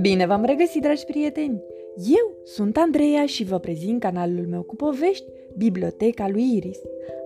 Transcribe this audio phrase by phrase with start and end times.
[0.00, 1.62] Bine v-am regăsit, dragi prieteni!
[1.96, 6.78] Eu sunt Andreea și vă prezint canalul meu cu povești, Biblioteca lui Iris.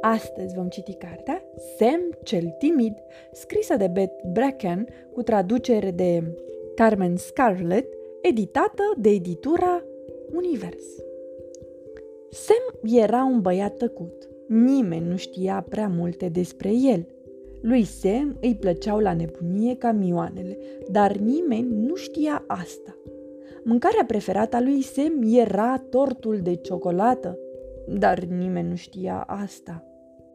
[0.00, 1.42] Astăzi vom citi cartea
[1.78, 2.94] Sam cel timid,
[3.32, 6.22] scrisă de Beth Bracken cu traducere de
[6.74, 9.84] Carmen Scarlett, editată de editura
[10.34, 10.84] Univers.
[12.30, 14.28] Sam era un băiat tăcut.
[14.48, 17.06] Nimeni nu știa prea multe despre el.
[17.66, 20.58] Lui Sam îi plăceau la nebunie camioanele,
[20.90, 22.96] dar nimeni nu știa asta.
[23.62, 27.38] Mâncarea preferată a lui Sam era tortul de ciocolată,
[27.88, 29.84] dar nimeni nu știa asta.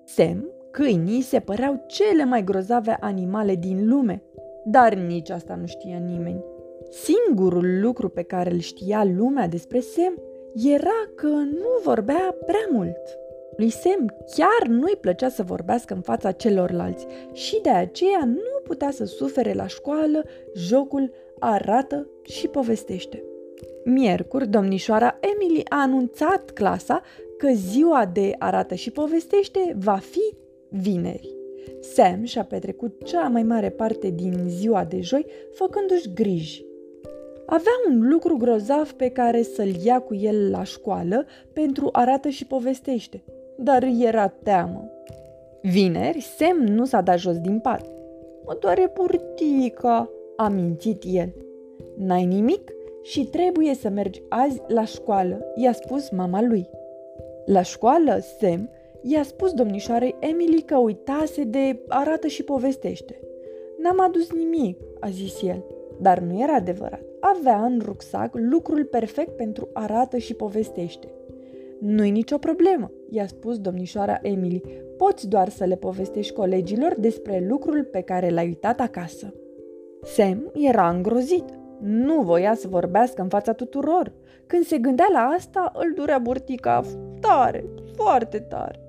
[0.06, 4.24] Sam, câinii se păreau cele mai grozave animale din lume,
[4.66, 6.44] dar nici asta nu știa nimeni.
[6.90, 10.14] Singurul lucru pe care îl știa lumea despre Sam
[10.74, 13.18] era că nu vorbea prea mult.
[13.58, 18.92] Lui Sam chiar nu-i plăcea să vorbească în fața celorlalți și de aceea nu putea
[18.92, 20.24] să sufere la școală
[20.56, 23.24] jocul arată și povestește.
[23.84, 27.02] Miercuri, domnișoara Emily a anunțat clasa
[27.38, 30.38] că ziua de arată și povestește va fi
[30.70, 31.38] vineri.
[31.82, 36.66] Sam și-a petrecut cea mai mare parte din ziua de joi făcându-și griji.
[37.46, 42.46] Avea un lucru grozav pe care să-l ia cu el la școală pentru arată și
[42.46, 43.24] povestește,
[43.62, 44.92] dar era teamă.
[45.62, 47.86] Vineri, Sam nu s-a dat jos din pat.
[48.46, 51.34] Mă doare purtica, a mințit el.
[51.98, 56.70] N-ai nimic și trebuie să mergi azi la școală, i-a spus mama lui.
[57.46, 58.70] La școală, Sam
[59.02, 63.20] i-a spus domnișoarei Emily că uitase de arată și povestește.
[63.82, 65.64] N-am adus nimic, a zis el,
[66.02, 67.02] dar nu era adevărat.
[67.20, 71.08] Avea în rucsac lucrul perfect pentru arată și povestește.
[71.80, 74.62] Nu-i nicio problemă, i-a spus domnișoara Emily.
[74.98, 79.34] Poți doar să le povestești colegilor despre lucrul pe care l-ai uitat acasă.
[80.02, 81.46] Sam era îngrozit.
[81.82, 84.14] Nu voia să vorbească în fața tuturor.
[84.46, 86.82] Când se gândea la asta, îl durea burtica
[87.20, 87.66] tare,
[87.96, 88.80] foarte tare.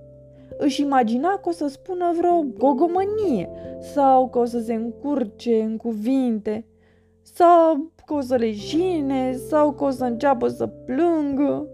[0.59, 3.49] Își imagina că o să spună vreo gogomănie
[3.95, 6.65] sau că o să se încurce în cuvinte
[7.23, 11.69] sau că o să leșine sau că o să înceapă să plângă.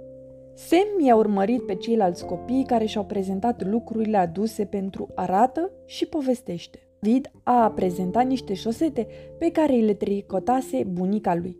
[0.56, 6.78] Sam i-a urmărit pe ceilalți copii care și-au prezentat lucrurile aduse pentru arată și povestește.
[7.00, 9.06] Vid a prezentat niște șosete
[9.38, 11.58] pe care le tricotase bunica lui.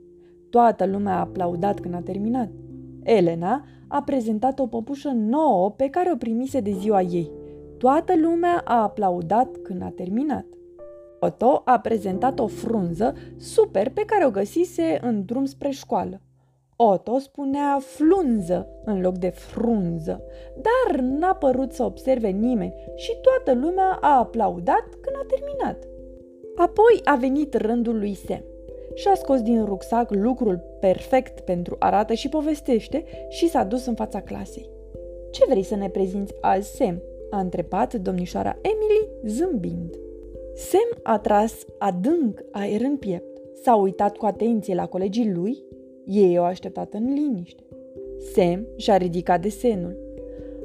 [0.50, 2.50] Toată lumea a aplaudat când a terminat.
[3.02, 7.30] Elena a prezentat o păpușă nouă pe care o primise de ziua ei.
[7.78, 10.46] Toată lumea a aplaudat când a terminat.
[11.20, 16.20] Otto a prezentat o frunză super pe care o găsise în drum spre școală.
[16.76, 20.22] Otto spunea flunză în loc de frunză,
[20.54, 25.88] dar n-a părut să observe nimeni și toată lumea a aplaudat când a terminat.
[26.56, 28.44] Apoi a venit rândul lui Sam
[28.94, 34.20] și-a scos din rucsac lucrul perfect pentru arată și povestește și s-a dus în fața
[34.20, 34.70] clasei.
[35.30, 39.94] Ce vrei să ne prezinți azi, Sam?" a întrebat domnișoara Emily zâmbind.
[40.54, 45.64] Sam a tras adânc aer în piept, s-a uitat cu atenție la colegii lui,
[46.06, 47.62] ei au așteptat în liniște.
[48.34, 49.96] Sam și-a ridicat desenul.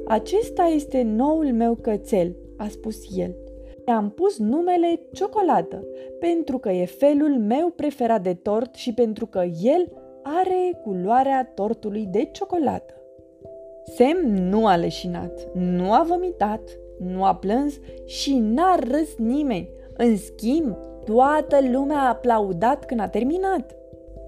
[0.06, 3.34] Acesta este noul meu cățel, a spus el.
[3.86, 5.84] I-am pus numele Ciocolată,
[6.20, 9.92] pentru că e felul meu preferat de tort și pentru că el
[10.22, 12.94] are culoarea tortului de ciocolată.
[13.84, 16.60] Sam nu a leșinat, nu a vomitat,
[16.98, 17.74] nu a plâns
[18.04, 19.68] și n-a râs nimeni.
[19.96, 23.76] În schimb, toată lumea a aplaudat când a terminat.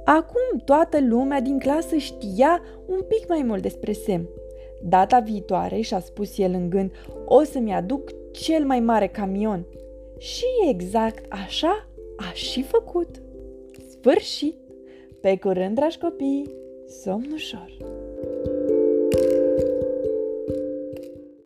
[0.04, 4.28] Acum toată lumea din clasă știa un pic mai mult despre Sam.
[4.82, 6.90] Data viitoare, și-a spus el în gând,
[7.24, 9.66] o să-mi aduc cel mai mare camion.
[10.18, 13.22] Și exact așa a și făcut.
[13.88, 14.56] Sfârșit!
[15.20, 16.54] Pe curând, dragi copii,
[16.86, 18.02] somn ușor!